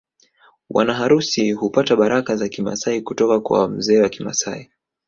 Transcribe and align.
Wanaharusi 0.69 1.51
hupata 1.51 1.95
baraka 1.95 2.35
za 2.35 2.49
Kimasai 2.49 3.01
kutoka 3.01 3.39
kwa 3.39 3.69
mzee 3.69 4.01
wa 4.01 4.09
Kimasai 4.09 4.69